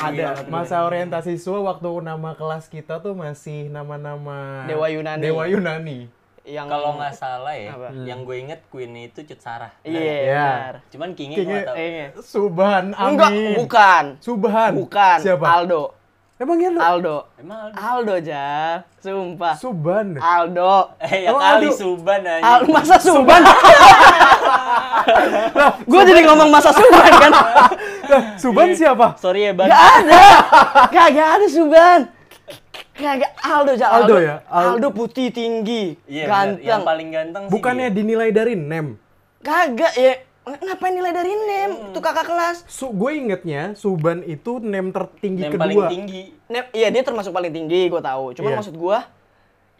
[0.00, 5.22] Ada masa orientasi siswa waktu nama kelas kita tuh masih nama-nama Dewa Yunani.
[5.22, 5.98] Dewa Yunani.
[6.40, 7.88] Yang Kalau nggak salah ya, Apa?
[8.02, 9.70] yang gue inget Queen itu Cut Sarah.
[9.84, 10.46] Iya, Iya.
[10.48, 10.74] benar.
[10.90, 11.74] Cuman Kingnya tahu.
[11.76, 13.54] Eh, Subhan Enggak, Amin.
[13.54, 14.04] bukan.
[14.18, 14.72] Subhan.
[14.74, 15.18] Bukan.
[15.20, 15.46] Siapa?
[15.46, 15.99] Aldo.
[16.40, 16.80] Emang ya lu?
[16.80, 17.28] Aldo.
[17.36, 17.76] Emang Aldo?
[17.76, 18.88] Aldo, Jar.
[18.96, 19.52] Sumpah.
[19.54, 20.16] Subhan.
[20.16, 20.96] Aldo.
[20.96, 21.76] Eh, yang Oh, kali Aldo.
[21.76, 22.40] Suban aja.
[22.40, 23.42] Al masa Suban?
[25.84, 27.32] gue jadi ngomong masa Suban kan?
[28.10, 29.20] Lah, Subhan siapa?
[29.20, 29.68] Sorry ya, Ban.
[29.68, 30.24] Gak ada.
[30.88, 32.00] Kagak ada Suban.
[32.96, 33.90] Kagak Aldo, Jar.
[33.94, 34.36] Aldo ya?
[34.48, 36.32] Al- Aldo putih tinggi, Iya, bener.
[36.56, 36.64] ganteng.
[36.64, 37.96] Yang paling ganteng sih Bukannya dia.
[37.96, 38.96] dinilai dari NEM.
[39.40, 40.14] Kagak ya.
[40.40, 41.70] Ngapain nilai dari NEM?
[41.92, 42.56] Itu kakak kelas.
[42.64, 45.64] Su gue ingetnya Subhan itu NEM tertinggi yang kedua.
[45.64, 46.22] paling tinggi.
[46.46, 48.32] Nem, iya dia termasuk paling tinggi, gue tahu.
[48.32, 48.58] Cuman Iya.
[48.58, 48.98] maksud gue,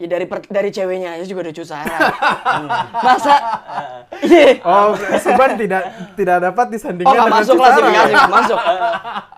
[0.01, 1.97] ya dari per- dari ceweknya aja juga udah cusara.
[3.05, 3.35] Masa?
[4.21, 4.61] Iya.
[4.61, 5.81] Oh, Subhan tidak
[6.13, 8.59] tidak dapat Oh disandingkan nggak dengan masuk klasifikasi, nggak masuk.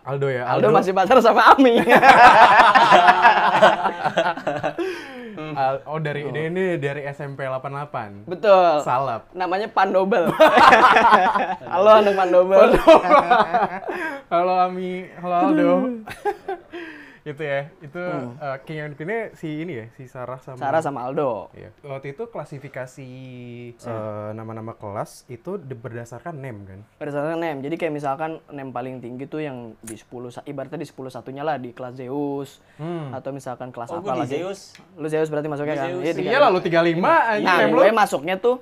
[0.04, 1.79] Aldo ya, Aldo masih pacar sama Ami.
[5.54, 8.27] Al- oh dari ini, ini dari SMP 88.
[8.27, 8.82] Betul.
[8.82, 9.30] Salap.
[9.32, 10.30] Namanya Pandobel.
[11.63, 12.70] Halo anak Pandobel.
[14.27, 15.70] Halo Ami, halo Aldo.
[17.24, 18.02] Itu ya, itu
[18.35, 21.48] eh, King and Queen si ini ya, si Sarah sama Sarah sama Aldo.
[21.54, 21.71] Iya.
[21.82, 23.10] Waktu itu klasifikasi
[23.74, 26.80] eh, nama-nama kelas itu berdasarkan name kan.
[26.98, 27.57] Berdasarkan NEM.
[27.62, 31.41] Jadi kayak misalkan NEM paling tinggi tuh yang di 10 sa- ibaratnya di 10 satunya
[31.41, 32.60] lah di kelas Zeus
[33.10, 34.34] atau misalkan kelas Oh, apa gue di lagi.
[34.37, 34.60] Zeus.
[34.93, 35.87] Lu Zeus berarti masuknya kan?
[35.90, 36.99] Zeus, Iya, tiga Iya lalu 35
[37.32, 37.80] anjing Nah, name lu.
[37.80, 38.60] gue masuknya tuh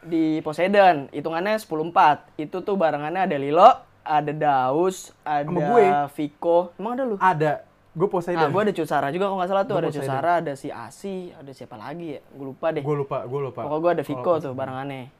[0.00, 2.36] di Poseidon, hitungannya 10-4.
[2.38, 5.84] Itu tuh barengannya ada Lilo, ada Daus, ada gue.
[6.14, 6.70] Vico.
[6.76, 7.16] Emang ada lu?
[7.18, 7.64] Ada.
[7.98, 8.48] Gue Nah, Poseidon.
[8.48, 9.74] gue ada Cusara juga kalau nggak salah tuh.
[9.74, 10.06] Gue ada Poseidon.
[10.06, 12.20] Cusara, ada si Asi, ada siapa lagi ya?
[12.30, 12.80] Gue lupa deh.
[12.80, 13.60] Gue lupa, gue lupa.
[13.60, 15.10] Pokoknya gue ada Vico tuh barengannya.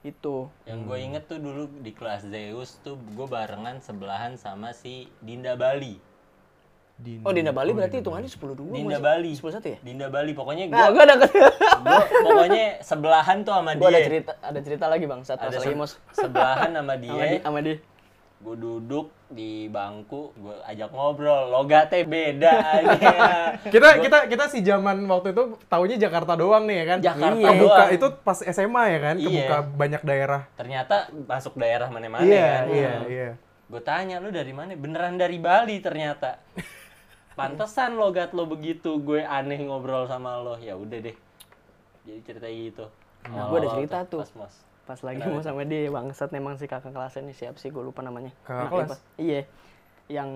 [0.00, 0.48] Itu.
[0.64, 5.52] Yang gue inget tuh dulu di kelas Zeus tuh gue barengan sebelahan sama si Dinda
[5.52, 6.00] Bali.
[6.96, 7.22] Dina.
[7.22, 8.72] Oh, Dinda Bali berarti hitungannya 10-2.
[8.72, 9.30] Dinda masih- Bali.
[9.32, 9.78] 10-1 ya?
[9.80, 10.32] Dinda Bali.
[10.32, 11.30] Pokoknya gue Nah, gue ada gua
[12.24, 14.06] pokoknya sebelahan tuh sama gue ada dia.
[14.08, 17.38] cerita ada cerita lagi bang saat Ada lagi se- mos sebelahan sama sama dia dia.
[17.40, 17.76] sama dia
[18.38, 21.52] Gue duduk di bangku, gue ajak ngobrol.
[21.52, 23.12] Logatnya beda aja.
[23.74, 26.98] Kita kita kita si zaman waktu itu taunya Jakarta doang nih ya kan.
[27.04, 27.88] Jakarta Kebuka doang.
[27.92, 29.26] itu pas SMA ya kan, Iya.
[29.28, 30.40] kebuka banyak daerah.
[30.56, 30.96] Ternyata
[31.28, 32.64] masuk daerah mana-mana Iya, kan.
[32.72, 33.30] iya, iya.
[33.68, 34.72] Gue tanya lu dari mana?
[34.72, 36.40] Beneran dari Bali ternyata.
[37.38, 40.56] Pantesan logat lo begitu, gue aneh ngobrol sama lo.
[40.56, 41.16] Ya udah deh.
[42.02, 42.84] Jadi cerita gitu.
[43.28, 44.18] Nah, gua ada Awal-awal cerita tuh.
[44.24, 44.54] Pas mos.
[44.88, 48.00] Pas lagi mau sama dia bangsat memang si kakak kelasnya nih siap sih gue lupa
[48.00, 48.32] namanya.
[48.48, 49.00] Kakak Anak kelas?
[49.20, 49.44] Iya
[50.08, 50.30] yang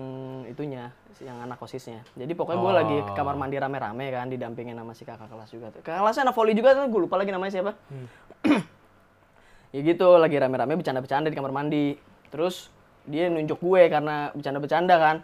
[0.45, 4.93] itunya yang anak osisnya jadi pokoknya gue lagi ke kamar mandi rame-rame kan didampingin sama
[4.93, 5.73] si kakak kelas juga.
[5.73, 7.73] Tuh kakak kelasnya anak volley juga tuh gue lupa lagi namanya siapa.
[7.89, 8.07] Hmm.
[9.73, 11.97] ya gitu lagi rame-rame bercanda-bercanda di kamar mandi.
[12.29, 12.69] Terus
[13.09, 15.15] dia nunjuk gue karena bercanda-bercanda kan.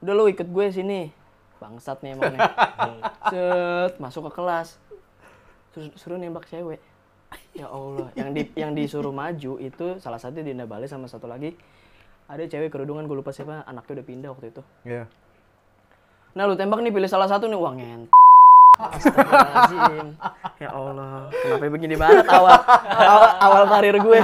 [0.00, 1.12] Udah lu ikut gue sini.
[1.60, 2.40] Bangsat nih emang nih
[3.28, 4.80] set masuk ke kelas.
[5.76, 6.80] Terus suruh nembak cewek
[7.54, 11.54] ya Allah yang di yang disuruh maju itu salah satu Dinda Bali sama satu lagi
[12.26, 15.04] ada cewek kerudungan gue lupa siapa anaknya udah pindah waktu itu Iya.
[16.34, 18.06] nah lu tembak nih pilih salah satu nih uang ngent
[18.74, 20.18] Astagfirullahaladzim.
[20.58, 22.58] Ya Allah, kenapa begini banget awal
[22.90, 24.18] awal, awal karir gue.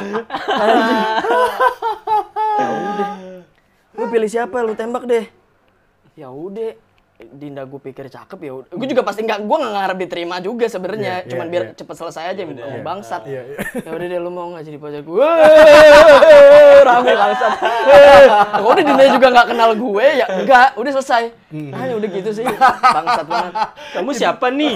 [2.59, 3.11] Ya udah.
[3.95, 4.59] Lu pilih siapa?
[4.67, 5.31] Lu tembak deh.
[6.19, 6.75] Ya udah.
[7.31, 8.53] Dinda gue pikir cakep ya.
[8.67, 11.25] Gue juga pasti nggak gue nggak ngarep diterima juga sebenarnya.
[11.25, 11.73] Iya, Cuman iya, biar iya.
[11.77, 13.23] cepet selesai aja mau bangsat.
[13.29, 13.57] Iya, iya.
[13.87, 15.29] Ya udah deh lu mau nggak jadi pacar gue.
[16.89, 17.53] Rame bangsat.
[17.91, 21.25] Ya udah Dinda juga nggak kenal gue ya enggak, udah selesai.
[21.51, 21.71] Hmm.
[21.71, 22.45] Nah, ya udah gitu sih.
[22.95, 23.53] Bangsat banget.
[23.95, 24.75] Kamu siapa nih?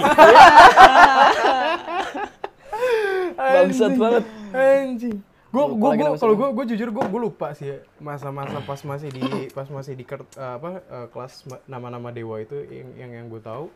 [3.35, 4.23] Bangsat banget.
[4.55, 5.34] Anjing.
[5.55, 9.23] Gue gue nama kalau gue gue jujur gue gue lupa sih masa-masa pas masih di
[9.49, 13.25] pas masih di ker- eh, apa eh, kelas ma- nama-nama dewa itu yang yang, yang
[13.25, 13.71] gue tahu.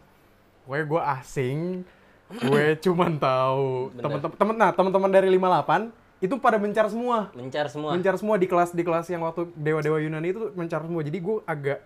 [0.67, 1.87] Gue gue asing.
[2.29, 7.31] Gue cuman tahu teman-teman teman nah teman-teman dari 58 itu pada mencar semua.
[7.31, 7.95] Mencar semua.
[7.95, 10.99] Mencar semua di kelas di kelas yang waktu dewa-dewa Yunani itu mencar semua.
[10.99, 11.79] Jadi gue agak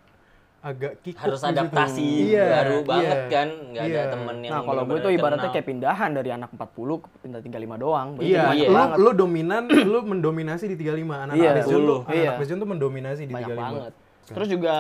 [0.63, 2.87] agak kikuk Harus adaptasi Iya, baru iya.
[2.87, 3.47] banget kan.
[3.51, 4.03] Nggak ada Iya.
[4.07, 5.53] temen yang Nah, kalau gue tuh ibaratnya kenal.
[5.53, 8.07] kayak pindahan dari anak 40 ke pindah 35 doang.
[8.17, 8.67] Iya, iya.
[8.67, 8.97] lu, banget.
[8.97, 11.19] lu dominan, lu mendominasi di 35.
[11.21, 11.97] Anak Iya, Anak Bezion tuh, dulu.
[12.01, 12.31] anak Iya.
[12.39, 13.59] Bezion tuh mendominasi di banyak 35.
[13.59, 13.93] banget.
[14.23, 14.75] Terus juga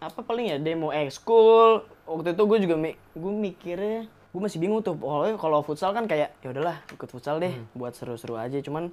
[0.00, 1.84] apa paling ya demo ekskul.
[2.02, 4.96] Waktu itu gue juga mi gue mikirnya gue masih bingung tuh.
[4.96, 8.56] Kalau kalau futsal kan kayak ya udahlah ikut futsal deh buat seru-seru aja.
[8.58, 8.88] Cuman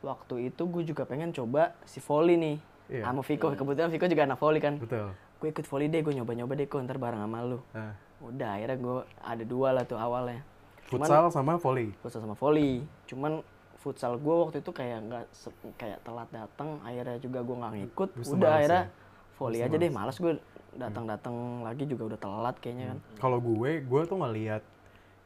[0.00, 2.56] waktu itu gue juga pengen coba si volley nih.
[2.86, 3.02] Iya.
[3.02, 4.76] Sama Viko, kebetulan Viko juga anak volley kan.
[4.76, 5.12] Betul.
[5.36, 7.58] Gue ikut volley deh, gue nyoba-nyoba deh kok ntar bareng sama lu.
[7.70, 10.40] Nah, Udah akhirnya gue ada dua lah tuh awalnya.
[10.86, 11.92] Cuman- futsal sama volley.
[11.98, 12.80] futsal sama volley.
[13.04, 13.44] Cuman
[13.76, 18.08] futsal gue waktu itu kayak nggak se- kayak telat datang akhirnya juga gue nggak ngikut
[18.14, 18.92] Terus udah akhirnya ya?
[19.34, 20.32] volley aja deh malas gue
[20.74, 24.64] datang datang lagi juga udah telat kayaknya kan Kalau gue, gue tuh ngeliat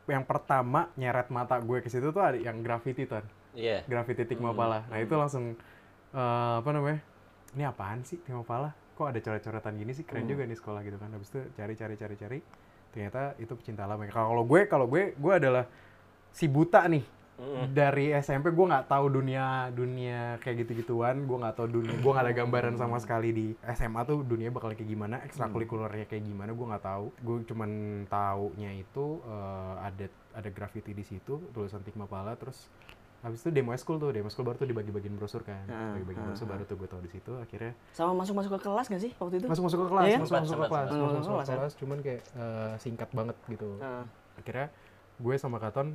[0.07, 3.23] yang pertama nyeret mata gue ke situ tuh ada yang graffiti tuh.
[3.55, 3.85] Iya.
[3.85, 4.83] Graffiti Tigma Pala.
[4.87, 5.55] Nah, itu langsung
[6.11, 6.99] eh, apa namanya?
[7.53, 8.73] Ini apaan sih Tigma Pala?
[8.99, 10.03] Kok ada coret-coretan gini sih?
[10.03, 11.15] Keren juga nih sekolah gitu kan.
[11.15, 12.39] Habis itu cari cari cari cari.
[12.91, 14.03] Ternyata itu pecinta alam.
[14.03, 14.11] ya.
[14.11, 15.71] Kalau gue, kalau gue, gue adalah
[16.35, 17.07] si buta nih.
[17.71, 21.23] Dari SMP gue nggak tahu dunia dunia kayak gitu-gituan.
[21.31, 21.95] Gue nggak tahu dunia.
[22.03, 23.47] Gue nggak ada gambaran sama sekali di
[23.79, 25.23] SMA tuh dunia bakal kayak gimana.
[25.23, 26.51] Ekstrakurikulernya kayak gimana.
[26.51, 27.07] Gue nggak tahu.
[27.23, 27.71] Gue cuman
[28.11, 32.67] taunya itu eh, ada ada graffiti di situ tulisan Tigma Pala terus
[33.19, 35.67] habis itu demo school tuh demo school baru tuh dibagi-bagiin brosur kan.
[35.67, 38.87] Ah, bagi-bagi brosur baru tuh gue tahu di situ akhirnya sama masuk masuk ke kelas
[38.87, 39.47] gak sih waktu itu?
[39.51, 40.19] Masuk masuk ke kelas Iya?
[40.19, 41.57] masuk masuk ke kelas masuk Masuk masuk ke kelas, kan?
[41.59, 43.69] kelas cuman kayak eh, singkat banget gitu.
[43.77, 44.05] Nah,
[44.39, 44.67] akhirnya
[45.19, 45.89] gue sama Katon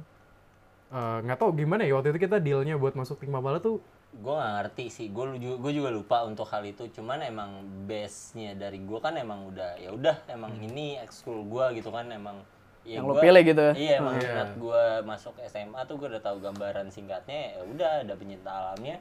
[0.92, 3.80] eh, nggak tahu gimana ya waktu itu kita dealnya buat masuk tim Mabala tuh.
[4.14, 7.50] Gue gak ngerti sih gue juga gue juga lupa untuk hal itu cuman emang
[7.90, 12.06] base nya dari gue kan emang udah ya udah emang ini ekskul gue gitu kan
[12.14, 12.38] emang
[12.84, 13.74] ya Yang lo gua- pilih gitu ya?
[13.74, 14.28] iya emang Iya.
[14.28, 19.00] minat gue masuk SMA tuh gue udah tahu gambaran singkatnya ya udah ada penyinta alamnya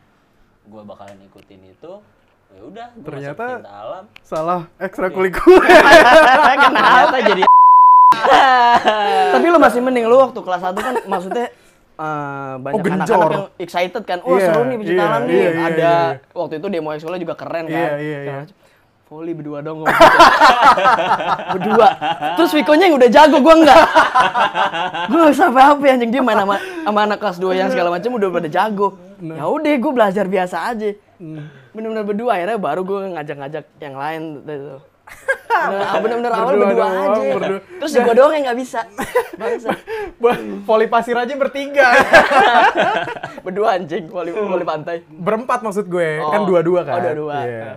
[0.63, 1.93] gue bakalan ikutin itu
[2.49, 5.67] ya udah Ternyata- penyinta alam salah ekstrakurikuler
[6.71, 7.43] ternyata jadi
[9.29, 11.47] tapi lu masih mending lu waktu kelas 1 kan maksudnya
[11.95, 13.03] eh, banyak Oh, gencor.
[13.19, 15.93] anak-anak yang excited kan oh Iya, seru nih pecinta iya, alam nih iya, iya, ada
[16.15, 16.31] iya.
[16.33, 18.43] waktu itu demo sekolah juga keren kan Iya, iya, Segala
[19.13, 20.17] volley berdua dong ngomong gitu.
[21.55, 21.89] berdua
[22.35, 23.85] terus Vikonya yang udah jago gua enggak
[25.07, 28.11] gua nggak sampai apa anjing dia main sama sama anak kelas 2 yang segala macam
[28.13, 28.89] udah pada jago
[29.23, 29.39] Nah.
[29.39, 31.47] ya udah gua belajar biasa aja Hmm.
[31.71, 34.83] bener-bener berdua akhirnya baru gua ngajak-ngajak yang lain gitu.
[35.47, 37.61] Bener- bener-bener awal Berdua berdua, doang, aja berdua.
[37.79, 38.81] terus gua doang yang nggak bisa
[39.33, 39.71] Bangsa.
[40.67, 41.87] Voli pasir aja bertiga
[43.41, 46.47] berdua anjing voli voli pantai berempat maksud gue kan Oh.
[46.49, 47.37] dua-dua kan Oh, dua-dua.
[47.41, 47.71] Iya.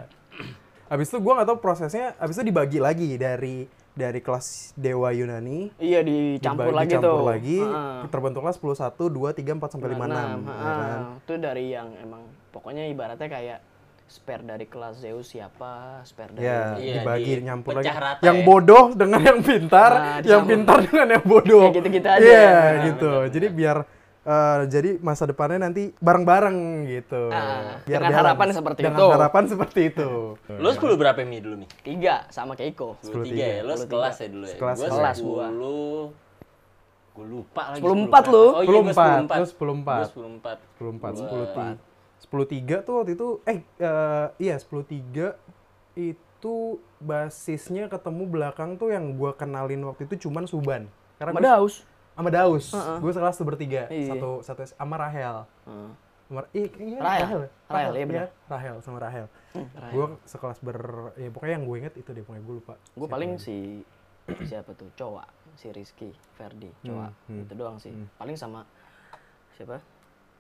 [0.86, 5.72] Abis itu gue gak tahu prosesnya, abis itu dibagi lagi dari dari kelas Dewa Yunani,
[5.78, 8.00] iya dicampur dibagi- lagi dicampur tuh lagi, Heeh.
[8.06, 10.12] terbentuklah 10, 1, 2, 3, 4, sampai 5, 6.
[10.12, 10.78] Enam, ya heeh.
[10.84, 11.00] kan?
[11.16, 12.22] itu dari yang emang
[12.52, 13.60] pokoknya ibaratnya kayak
[14.06, 17.88] spare dari kelas Zeus siapa spare dari Ya, Iya, dibagi, di- nyampur lagi.
[17.90, 18.46] rata Yang ya.
[18.46, 21.64] bodoh dengan yang pintar, Nah, yang pintar dengan yang bodoh.
[21.66, 22.22] Kayak gitu-gitu aja.
[22.22, 23.12] Iya, Nah, gitu.
[23.32, 23.78] Jadi biar
[24.26, 26.58] eh, jadi masa depannya nanti bareng-bareng
[26.88, 27.30] gitu.
[27.30, 28.20] Ah, biar dengan jalan.
[28.26, 29.08] harapan seperti dengan itu.
[29.08, 30.10] harapan seperti itu.
[30.52, 34.44] lu 10 berapa mi dulu mi tiga sama Keiko 23 ya lo sekelas ya dulu
[34.44, 35.46] ya Sekelas, gue sekelas gua.
[35.48, 36.26] 10
[37.16, 38.36] gue lupa lagi 10 10 empat lu.
[38.36, 39.38] oh iya gue 10 10 Lu 10 empat.
[39.38, 41.78] gue 10 4 10 4, Gua- 10 3.
[42.20, 42.44] 10
[42.76, 45.32] 3 tuh waktu itu eh eh, iya 10 3
[45.96, 46.56] itu
[47.00, 50.92] basisnya ketemu belakang tuh yang gua kenalin waktu itu cuman Suban.
[51.16, 51.64] Karena
[52.16, 53.00] sama gua- Daus Daus.
[53.04, 54.16] Gue sekelas tuh bertiga, Iya.
[54.16, 55.44] satu satu sama Rahel.
[55.68, 55.90] Heeh.
[56.26, 57.42] Sama, iya, iya, Rahel.
[57.70, 58.28] Rahel, iya benar.
[58.50, 59.26] Rahel sama Rahel.
[59.54, 59.92] Rahel.
[59.94, 60.80] Gue sekelas ber
[61.16, 62.74] ya pokoknya yang gue inget itu deh pokoknya gue lupa.
[62.74, 63.86] gue paling si
[64.42, 67.42] siapa tuh cowok si Rizky Ferdi cowok hmm.
[67.46, 68.66] itu doang sih paling sama
[69.54, 69.78] siapa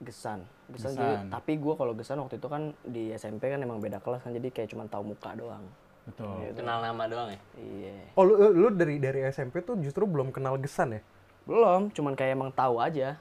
[0.01, 0.42] Gesan
[0.74, 0.98] Gesan, Gesan.
[0.98, 4.33] juga tapi gue kalau Gesan waktu itu kan di SMP kan emang beda kelas kan
[4.33, 5.63] jadi kayak cuma tahu muka doang
[6.06, 6.50] Betul.
[6.54, 10.57] kenal nama doang ya iya Oh lu, lu dari dari SMP tuh justru belum kenal
[10.57, 11.01] Gesan ya?
[11.46, 13.18] Belum cuman kayak emang tahu aja.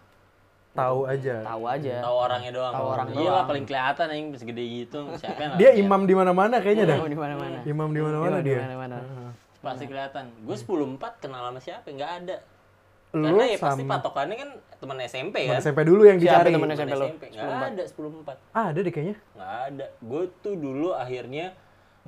[0.75, 1.39] Tahu aja.
[1.45, 2.03] tahu aja.
[2.03, 2.73] Tahu orangnya doang.
[2.75, 6.59] Tahu orang iya lah paling kelihatan yang segede gitu siapa yang Dia imam di mana-mana
[6.59, 6.99] kayaknya dah.
[6.99, 7.59] Oh, di mana-mana.
[7.63, 8.59] Imam di mana-mana Di dia.
[8.61, 8.99] mana-mana.
[9.63, 10.29] pasti kelihatan.
[10.43, 12.37] Gue 10 4 kenal sama siapa nggak ada.
[13.15, 15.63] Lu karena ya pasti patokannya kan teman SMP teman kan?
[15.63, 16.51] SMP dulu yang Siapa dicari.
[16.51, 17.07] temen Temen SMP lo?
[17.31, 19.17] nggak ada 10 4 Ah, ada deh kayaknya.
[19.31, 19.87] nggak ada.
[20.03, 21.55] Gue tuh dulu akhirnya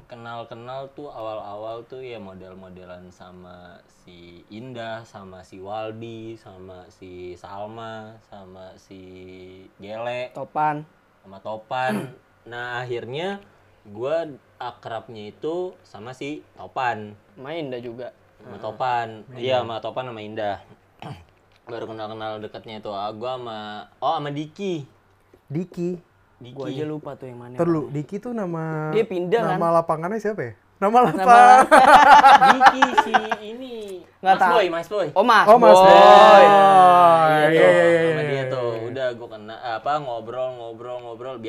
[0.05, 8.21] kenal-kenal tuh awal-awal tuh ya model-modelan sama si Indah sama si Waldi sama si Salma
[8.29, 9.01] sama si
[9.81, 10.85] Gele Topan.
[11.25, 11.95] sama Topan.
[12.47, 13.43] Nah akhirnya
[13.83, 17.19] gue akrabnya itu sama si Topan.
[17.35, 18.15] Main dah juga.
[18.39, 19.27] Sama Topan.
[19.35, 20.63] Iya sama Topan sama Indah.
[21.67, 24.87] Baru kenal-kenal dekatnya itu ah, gue sama oh sama Diki.
[25.51, 25.99] Diki.
[26.37, 29.57] Diki gue aja lupa tuh yang mana Terus Diki tuh nama Dia pindah, kan?
[29.57, 30.53] Nama lapangannya siapa ya?
[30.77, 31.61] Nama lapang.
[32.53, 33.77] Diki si ini
[34.21, 34.53] Nggak Mas tahu.
[34.53, 35.07] Boy, Mas Boy.
[35.13, 35.89] oh mas Oh, Mas Boy.
[35.89, 36.45] Boy.
[36.45, 38.71] Iya, Iya, iya, iya, sama iya, dia iya, tuh.
[38.71, 38.85] iya.
[38.87, 40.86] Udah gue kena apa ngobrol ngobrol ngobrol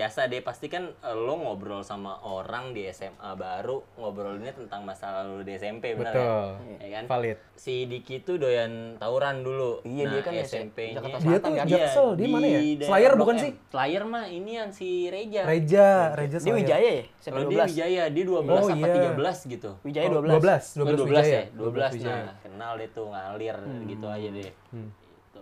[0.08, 5.12] biasa deh pasti kan eh, lo ngobrol sama orang di SMA baru ngobrolinnya tentang masa
[5.20, 6.24] lalu di SMP benar Betul.
[6.24, 6.80] ya?
[6.80, 7.04] Ya kan?
[7.12, 7.38] Valid.
[7.60, 9.84] Si Diki tuh doyan tawuran dulu.
[9.84, 11.04] Iya, dia kan SMP-nya.
[11.04, 11.66] Jakarta Dia tuh Selatan kan?
[11.68, 12.60] Jaksel, dia di mana ya?
[12.88, 13.44] Slayer bukan M.
[13.44, 13.52] sih?
[13.68, 15.44] Slayer mah inian si Reja.
[15.44, 16.54] Reja, Reja dia.
[16.56, 19.12] Wijaya ya Kalau dia 12 Wijaya, dia 12 Oh, apa iya.
[19.12, 19.70] 13 gitu.
[19.84, 21.28] Wijaya Oh, 12 12, 12, 12, Wijaya.
[21.28, 22.24] ya, 12, Wijaya.
[22.24, 24.54] nah kenal deh tuh ngalir gitu aja deh.
[24.72, 24.88] Hmm.
[24.96, 25.42] Gitu.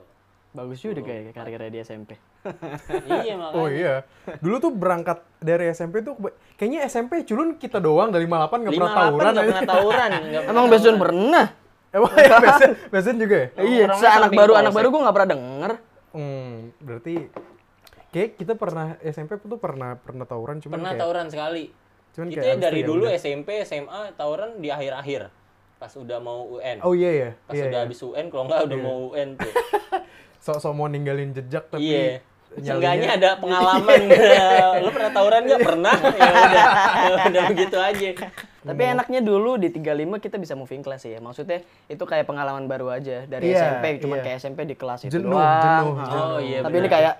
[0.57, 2.17] bagus juga kayak karirnya di SMP
[3.05, 3.55] iya makanya.
[3.55, 3.95] Oh iya.
[4.37, 6.13] Dulu tuh berangkat dari SMP tuh
[6.55, 9.51] kayaknya SMP culun kita doang dari 58 nggak pernah 58 tawuran nggak aja.
[9.51, 10.09] pernah tawuran.
[10.51, 11.45] Emang Besun pernah?
[11.89, 13.47] Emang ya Besen, Besen juga ya?
[13.57, 15.71] Iya, samping baru anak baru gue nggak pernah denger.
[16.11, 17.15] Hmm, berarti
[18.09, 21.65] kayak kita pernah SMP tuh pernah pernah tawuran cuman Pernah kayak tawuran sekali.
[22.11, 23.15] cuman Kita kayak abis dari ya dulu udah.
[23.17, 25.27] SMP, SMA tawuran di akhir-akhir.
[25.75, 26.79] Pas udah mau UN.
[26.79, 27.29] Oh iya ya.
[27.43, 27.83] Pas Iya, udah iya.
[27.83, 29.51] habis UN, kalau nggak udah mau UN tuh.
[30.45, 32.23] Sok-sok mau ninggalin jejak tapi Iya.
[32.55, 34.01] Seenggaknya ada pengalaman.
[34.83, 35.59] Lu pernah tawuran nggak?
[35.59, 35.95] Pernah.
[35.99, 36.65] Ya udah.
[37.29, 38.09] udah begitu aja.
[38.65, 41.21] Tapi enaknya dulu di 35 kita bisa moving class ya.
[41.21, 44.23] Maksudnya itu kayak pengalaman baru aja dari Iya, SMP cuman iya.
[44.25, 45.85] kayak SMP di kelas itu Jenuh, doang.
[45.85, 46.25] jenuh, jenuh.
[46.25, 47.13] Oh, iya, Tapi ini kayak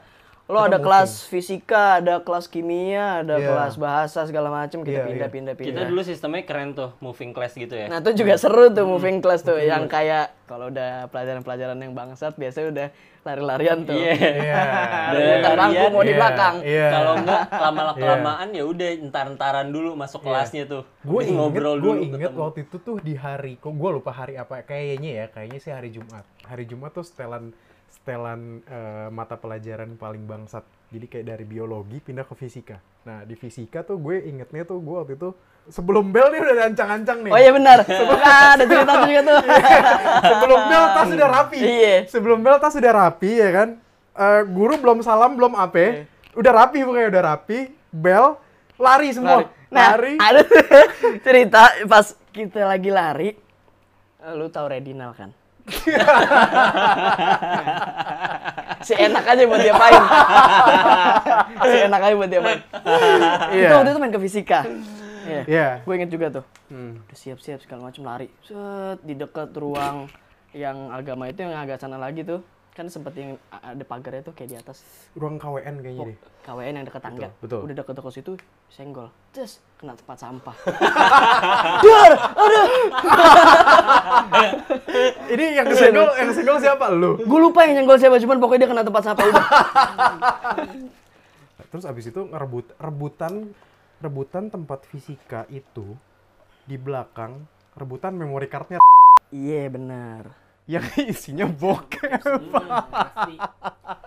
[0.46, 3.50] lo ada kelas fisika, ada kelas kimia, ada Iya.
[3.50, 5.10] kelas bahasa segala macam kita Iya, iya.
[5.10, 5.90] pindah-pindah Kita pindah.
[5.90, 7.90] dulu sistemnya keren tuh, moving class gitu ya.
[7.90, 12.38] Nah, itu juga seru tuh moving class tuh yang kayak kalau udah pelajaran-pelajaran yang bangsat
[12.38, 12.88] biasanya udah
[13.26, 13.98] lari-larian tuh.
[13.98, 14.14] Iya.
[14.14, 14.62] Iya.
[15.10, 16.56] Dari depan bangku mau di Iya, belakang.
[16.62, 16.88] Iya.
[16.94, 20.86] Kalau enggak lama kelamaan ya udah entar-entaran dulu masuk kelasnya tuh.
[21.02, 22.38] gue inget, ngobrol gue dulu inget ketemu.
[22.40, 25.90] waktu itu tuh di hari, kok gue lupa hari apa, kayaknya ya, kayaknya sih hari
[25.90, 26.22] Jumat.
[26.44, 27.50] Hari Jumat tuh setelan
[27.96, 30.68] setelan eh, mata pelajaran paling bangsat.
[30.92, 32.78] Jadi kayak dari biologi pindah ke fisika.
[33.08, 35.32] Nah di fisika tuh gue ingetnya tuh gue waktu itu
[35.72, 37.32] sebelum bel nih udah ancang-ancang nih.
[37.32, 37.80] Oh iya benar.
[38.26, 39.38] Ah, ada cerita juga tuh.
[40.22, 41.60] sebelum bel tas sudah rapi.
[41.62, 41.96] Iya.
[42.12, 43.70] Sebelum bel tas sudah rapi ya kan.
[44.16, 46.06] Eh, guru belum salam belum apa.
[46.36, 47.60] Udah rapi pokoknya udah rapi.
[47.90, 48.36] Bel
[48.76, 49.48] lari semua.
[49.72, 50.16] Nah, Lari.
[50.22, 50.42] ada
[51.26, 53.30] cerita pas kita lagi lari.
[54.38, 55.36] Lu tahu Redinal kan?
[58.86, 60.02] Si enak aja buat diapain.
[61.74, 62.60] si enak aja buat diapain.
[63.50, 63.70] Iya.
[63.70, 64.60] Itu waktu itu main ke fisika.
[65.26, 65.42] Iya.
[65.50, 65.68] Iya.
[65.82, 66.46] Gue inget juga tuh.
[66.70, 67.02] Hmm.
[67.06, 68.30] Udah siap-siap segala macam lari.
[68.46, 70.06] Set di dekat ruang
[70.54, 72.46] yang agama itu yang agak sana lagi tuh.
[72.76, 74.84] Kan sempet yang ada pagarnya tuh kayak di atas.
[75.16, 76.18] Ruang KWN kayaknya deh.
[76.44, 77.32] KWN yang dekat tangga.
[77.40, 77.64] betul.
[77.64, 78.32] Udah dekat-dekat situ
[78.68, 79.08] senggol.
[79.32, 80.56] Terus kena tempat sampah.
[81.88, 82.68] Dar, aduh.
[85.32, 86.92] Ini yang kesenggol, yang kesenggol siapa?
[86.92, 87.16] Lu.
[87.24, 89.46] Gue lupa yang nyenggol siapa, cuman pokoknya dia kena tempat sampah udah.
[91.72, 93.56] Terus abis itu ngerebut rebutan
[94.04, 95.96] rebutan tempat fisika itu
[96.68, 97.48] di belakang
[97.80, 98.84] rebutan memory cardnya
[99.32, 100.45] Iya benar.
[100.66, 102.22] Yang isinya bokep.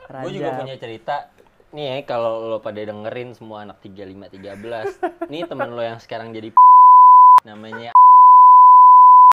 [0.09, 0.23] Raja.
[0.27, 1.31] Gue juga punya cerita.
[1.69, 5.31] Nih ya, kalau lo pada dengerin semua anak 35 13.
[5.31, 6.51] Nih temen lo yang sekarang jadi
[7.47, 7.95] namanya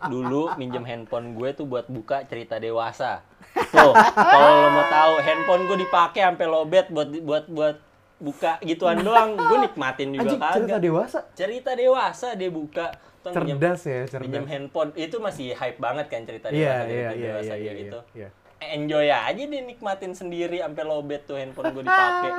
[0.05, 3.25] dulu minjem handphone gue tuh buat buka cerita dewasa.
[3.55, 7.77] Tuh, kalau lo mau tahu handphone gue dipakai sampai lobet buat buat buat
[8.19, 9.39] buka gituan doang.
[9.39, 11.19] Gue nikmatin juga Anjing cerita dewasa.
[11.33, 12.91] Cerita dewasa dia buka.
[13.27, 14.47] Minjem- Cerdas ya, Minjem cerdas.
[14.47, 17.63] handphone itu masih hype banget kan cerita Iya, dewasa iya, cerita iya, dewasa iya, kayak
[17.65, 18.29] iya, gitu iya.
[18.57, 22.31] enjoy aja dia nikmatin sendiri sampai lobet tuh handphone gue dipakai.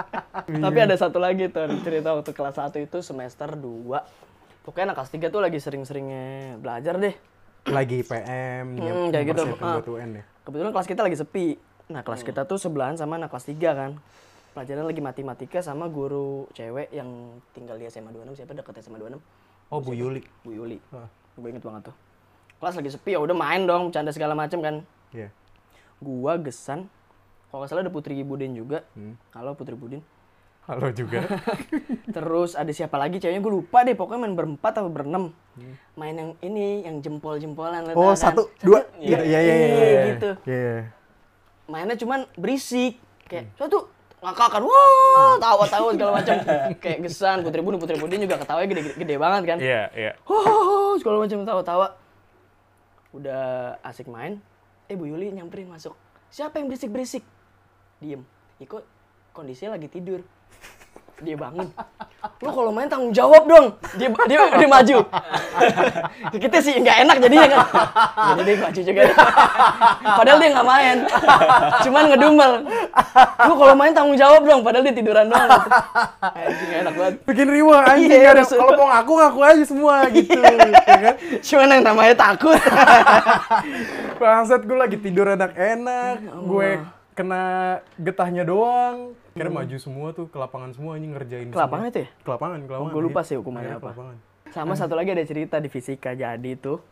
[0.64, 3.62] Tapi ada satu lagi tuh cerita waktu kelas 1 itu semester 2.
[4.60, 6.24] Pokoknya anak kelas 3 tuh lagi sering-seringnya
[6.56, 7.14] belajar deh.
[7.66, 9.42] Lagi PM, Hmm, kayak gitu.
[9.58, 9.78] Ah.
[9.78, 10.24] ya.
[10.40, 11.46] Kebetulan kelas kita lagi sepi.
[11.88, 13.90] Nah, kelas kita tuh sebelahan sama anak kelas 3 kan.
[14.50, 17.06] Pelajaran lagi matematika sama guru cewek yang
[17.52, 18.34] tinggal di SMA 26.
[18.36, 19.22] Siapa deket SMA 26?
[19.70, 20.26] Oh, Bu Yuli.
[20.42, 20.82] Bu Yuli.
[20.90, 21.06] Ah.
[21.38, 21.96] Gue inget banget tuh.
[22.58, 24.82] Kelas lagi sepi ya udah main dong, bercanda segala macem kan.
[25.14, 25.30] Iya.
[26.02, 26.90] Gua Gesan,
[27.48, 28.82] kalau nggak salah ada Putri Budin juga.
[28.92, 29.14] Hmm.
[29.32, 30.02] Halo Putri Budin.
[30.68, 31.24] Halo juga.
[32.14, 35.32] Terus ada siapa lagi ceweknya gue lupa deh pokoknya main berempat atau berenam.
[35.96, 38.18] Main yang ini yang jempol-jempolan Oh, kan?
[38.18, 38.84] satu, dua.
[39.00, 39.08] Gitu.
[39.14, 39.54] Iya, iya, iya.
[39.54, 40.02] Iya, iya.
[40.14, 40.30] gitu.
[40.46, 40.74] Iya.
[41.70, 43.54] Mainnya cuman berisik kayak
[44.20, 46.34] suatu ngakakan wah tawa-tawa segala macam.
[46.76, 49.58] Kayak gesan putri budin putri budin juga ketawanya gede, gede gede banget kan.
[49.58, 50.12] Iya, iya.
[50.28, 51.86] oh segala macam tawa-tawa
[53.16, 54.44] udah asik main.
[54.92, 55.96] Eh Bu Yuli nyamperin masuk.
[56.28, 57.24] Siapa yang berisik-berisik?
[57.98, 58.22] Diem.
[58.60, 58.84] Iko
[59.32, 60.20] kondisinya lagi tidur
[61.20, 61.68] dia bangun.
[62.40, 63.66] Lu kalau main tanggung jawab dong.
[63.96, 64.96] Dia dia dia maju.
[66.44, 67.60] Kita sih nggak enak jadinya kan?
[68.32, 69.02] Jadi dia maju juga.
[70.20, 70.96] Padahal dia nggak main.
[71.84, 72.52] Cuman ngedumel.
[73.48, 75.48] Lu kalau main tanggung jawab dong padahal dia tiduran doang.
[76.20, 77.14] Anjing enak banget.
[77.24, 78.10] Bikin riwa anjing.
[78.12, 80.40] Iya, ada- kalau mau ngaku ngaku aja semua gitu.
[80.40, 81.14] Ya kan?
[81.40, 82.56] Cuman yang namanya takut.
[84.20, 86.16] Bangsat gue lagi tidur enak-enak.
[86.20, 86.68] Ya gue
[87.16, 87.44] kena
[88.00, 92.08] getahnya doang kira maju semua tuh ke lapangan semua ini ngerjain Ke lapangan itu ya?
[92.12, 93.28] ke lapangan ke lapangan gue lupa iya.
[93.28, 93.90] sih hukumannya Akhirnya apa.
[93.96, 94.16] lapangan.
[94.50, 96.82] Sama satu lagi ada cerita di fisika jadi tuh.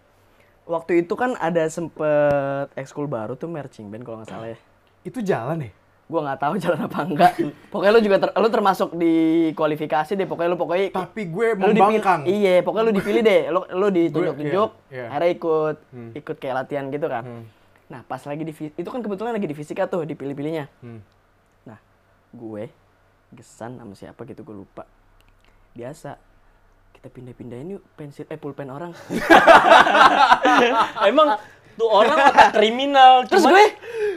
[0.64, 4.58] Waktu itu kan ada sempet ekskul baru tuh marching band kalau nggak salah ya.
[5.02, 5.70] itu jalan ya
[6.08, 7.32] Gua nggak tahu jalan apa enggak.
[7.68, 9.14] pokoknya lu juga ter- lu termasuk di
[9.52, 10.24] kualifikasi deh.
[10.24, 13.40] Pokoknya lu pokoknya tapi gue dipilih, membangkang iya, pokoknya lu dipilih deh.
[13.52, 15.06] Lu lu ditunjuk-tunjuk, iya, iya.
[15.12, 15.76] akhirnya ikut
[16.16, 17.24] ikut kayak latihan gitu kan.
[17.28, 17.44] Hmm.
[17.88, 20.68] Nah, pas lagi di itu kan kebetulan lagi di fisika tuh dipilih-pilihnya.
[20.80, 21.00] Hmm.
[22.32, 22.68] Gue
[23.32, 24.85] gesan sama siapa gitu gue lupa.
[25.76, 26.16] Biasa
[26.99, 28.90] kita pindah-pindahin yuk pensil eh pulpen orang.
[31.08, 31.38] Emang
[31.78, 33.23] tuh orang otak kriminal.
[33.28, 33.64] terus Cuman gue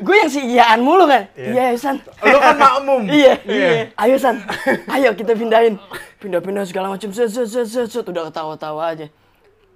[0.01, 1.29] gue yang si iyaan mulu kan?
[1.37, 1.77] Iya.
[1.77, 3.05] San Lu kan makmum.
[3.21, 3.37] iya.
[3.45, 3.93] Iya.
[3.95, 4.41] Ayo san.
[4.89, 5.77] Ayo kita pindahin.
[6.17, 7.13] Pindah-pindah segala macam.
[7.13, 8.05] Set set set set.
[8.07, 9.07] Udah ketawa-tawa aja.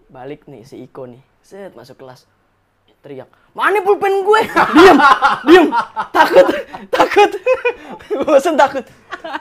[0.09, 1.21] Balik nih si Iko nih.
[1.45, 2.25] Set masuk kelas
[3.05, 4.41] teriak mana pulpen gue?
[4.75, 4.97] Diam
[5.47, 5.65] diam
[6.11, 6.47] takut
[6.91, 7.31] takut.
[8.27, 8.85] Bosan takut.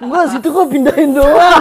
[0.00, 1.60] Gua situ kok pindahin doang.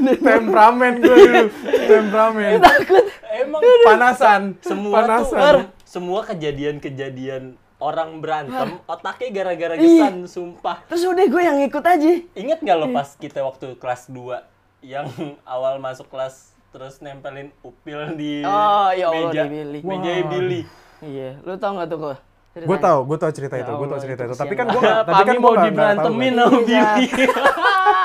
[0.24, 1.42] Temperamen gue dulu.
[1.86, 2.58] Temperamen.
[2.58, 3.04] takut.
[3.28, 4.42] Emang Panasan.
[4.64, 5.38] semua Panasan.
[5.38, 10.82] tuh semua kejadian-kejadian orang berantem otaknya gara-gara gesan sumpah.
[10.90, 12.12] terus udah gue yang ikut aja.
[12.34, 14.40] Ingat gak lo pas kita waktu kelas 2
[14.82, 15.06] yang
[15.46, 19.78] awal masuk kelas terus nempelin upil di Oh, ya Allah, meja di Billy.
[19.82, 20.26] meja Wah.
[20.30, 20.60] Billy.
[21.00, 22.18] iya lu tau gak tuh kok
[22.58, 24.34] Gue tau, gue tau cerita Ya itu, gue tau cerita itu.
[24.34, 25.62] Tapi kan gue nggak, tapi kan gue tahu.
[25.64, 26.58] diberantemin sama Iya.
[26.58, 27.06] Billy.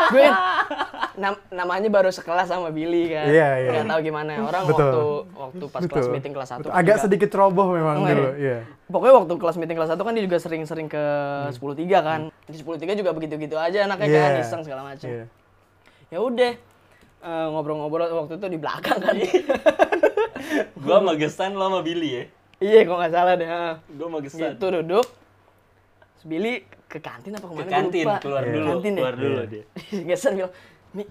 [0.06, 0.36] gue kan
[1.15, 3.70] nam- namanya baru sekelas sama Billy kan Iya, iya.
[3.72, 4.84] nggak tahu gimana orang Betul.
[4.84, 5.03] waktu
[5.36, 6.13] waktu pas kelas Betul.
[6.13, 6.72] meeting kelas 1 Betul.
[6.72, 8.34] Agak sedikit ceroboh memang Oh, dulu, iya.
[8.38, 8.58] iya.
[8.86, 11.03] pokoknya waktu kelas meeting kelas 1 kan dia juga sering-sering ke
[11.51, 11.58] 103
[12.00, 14.42] kan di 103 juga begitu-gitu aja anaknya kan Iya.
[14.44, 15.25] iseng segala macam Iya.
[16.10, 16.51] ya udah
[17.24, 19.15] eh, ngobrol-ngobrol waktu itu di belakang kan
[20.77, 22.24] Gua sama Gesan lo sama Billy ya.
[22.60, 23.80] iya kok nggak salah deh ha.
[23.89, 24.39] Gua sama Gesan.
[24.53, 25.06] gitu duduk
[26.22, 26.53] Billy
[26.86, 28.18] ke kantin apa Ke ke mana gua kantin, lupa.
[28.20, 28.53] keluar Iya.
[28.53, 28.98] dulu, Kantin ya?
[28.98, 29.46] keluar dulu Iya.
[29.50, 29.63] dia.
[30.10, 30.53] Gesan bilang,
[30.92, 31.03] Mi,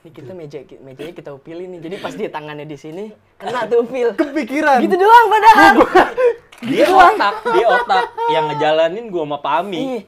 [0.00, 1.80] ini kita meja mejanya kita upilin nih.
[1.82, 3.04] Jadi pas dia tangannya di sini,
[3.36, 4.16] kena tuh upil.
[4.16, 4.80] Kepikiran.
[4.80, 5.74] Gitu doang padahal.
[6.62, 9.78] Dia otak, dia otak yang ngejalanin gua sama Pami.
[9.78, 10.00] Iya.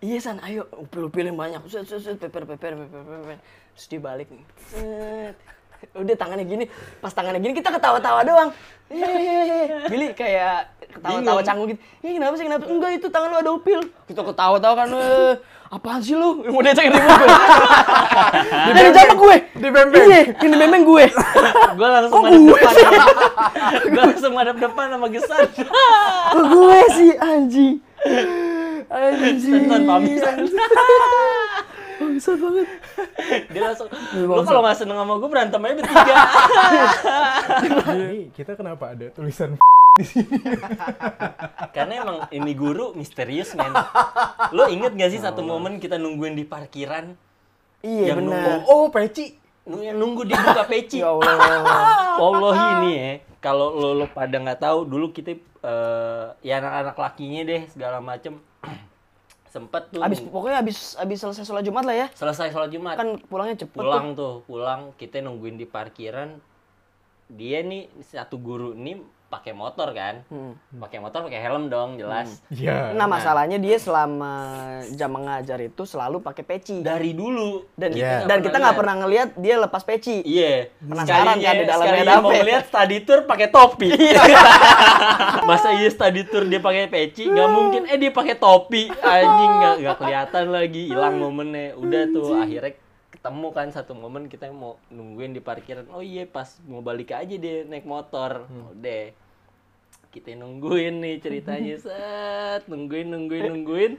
[0.00, 1.60] Iya san, ayo upil-upilin banyak.
[1.66, 3.38] Set, set, set, peper, peper, peper, peper.
[3.80, 4.44] Terus dia balik nih.
[4.76, 5.36] Set.
[5.96, 6.68] Udah tangannya gini,
[7.00, 8.52] pas tangannya gini kita ketawa-tawa doang.
[9.88, 11.80] Billy kayak ketawa-tawa canggung gitu.
[12.04, 12.68] Ini kenapa sih kenapa?
[12.68, 13.80] Enggak itu tangan lu ada upil.
[14.04, 14.92] Kita ketawa-tawa kan.
[14.92, 15.32] Eh,
[15.72, 16.44] apaan sih lu?
[16.44, 17.28] Mau dia cek ribut gue.
[18.68, 19.36] Dia dijambak gue.
[19.56, 20.04] Di bembeng.
[20.12, 21.04] Iya, ini bembeng gue.
[21.80, 22.74] Gua langsung Oh, madep gue depan.
[23.96, 25.40] Gua langsung madep depan sama Gesan.
[26.36, 27.80] Oh, gue sih anjing.
[28.92, 29.64] Anjing.
[29.64, 30.12] Tonton Pami.
[32.10, 32.66] Bangsat banget.
[33.54, 33.86] Dia langsung,
[34.18, 36.14] lu kalau nggak seneng sama gue berantem aja bertiga.
[37.94, 39.54] Ini kita kenapa ada tulisan
[41.76, 43.70] Karena emang ini guru misterius men.
[44.50, 47.14] Lu inget gak sih satu momen kita nungguin di parkiran?
[47.82, 48.58] Iya Yang benar.
[48.66, 49.38] Oh, peci.
[49.66, 50.98] Nu- Yang nunggu di buka peci.
[51.04, 51.36] Ya Allah.
[52.16, 53.12] Wallahi ini ya.
[53.38, 58.40] Kalau lo, lo pada nggak tahu dulu kita eh, ya anak-anak lakinya deh segala macem
[59.50, 60.00] sempet tuh.
[60.00, 62.06] Abis pokoknya abis abis selesai sholat Jumat lah ya.
[62.14, 62.96] selesai sholat Jumat.
[62.96, 64.94] Kan pulangnya cepet pulang tuh pulang.
[64.94, 66.38] Kita nungguin di parkiran.
[67.30, 70.58] Dia nih satu guru nih pakai motor kan Hmm.
[70.74, 72.90] pakai motor pakai helm dong jelas Iya.
[72.92, 74.32] Nah masalahnya dia selama
[74.90, 76.82] jam mengajar itu selalu pakai peci.
[76.82, 78.26] dari dulu Dan Iya.
[78.26, 80.18] dan kita nggak pernah ngelihat dia lepas peci.
[80.20, 82.42] Iya, Penasaran kan di dalamnya ada apa mau ya?
[82.42, 83.88] lihat study tour pakai topi.
[85.48, 87.24] Masa iya study tour dia pakai peci?
[87.24, 87.82] Nggak mungkin.
[87.86, 91.78] Eh dia pakai topi, anjing nggak nggak kelihatan lagi, hilang momennya.
[91.78, 92.74] Udah tuh akhirnya
[93.10, 95.90] ketemu kan satu momen kita mau nungguin di parkiran.
[95.90, 98.46] Oh iya pas mau balik aja dia naik motor.
[98.72, 99.10] Udah
[100.14, 101.74] kita nungguin nih ceritanya.
[101.84, 103.92] Set nungguin nungguin nungguin.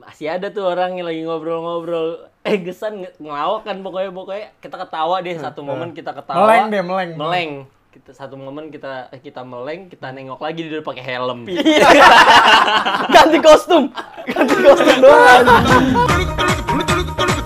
[0.00, 2.26] Masih ada tuh orang yang lagi ngobrol-ngobrol.
[2.42, 4.46] Eh gesan nge- ngelawak kan pokoknya pokoknya.
[4.58, 6.44] Kita ketawa deh satu momen kita ketawa.
[6.44, 7.10] Meleng deh, meleng.
[7.14, 7.52] meleng.
[7.90, 11.42] Kita satu momen kita kita meleng kita nengok lagi dia udah pakai helm.
[13.14, 13.90] Ganti kostum.
[14.30, 15.46] Ganti kostum doang.